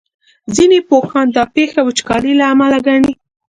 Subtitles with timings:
[0.55, 3.13] ځینې پوهان دا پېښه وچکالۍ له امله ګڼي.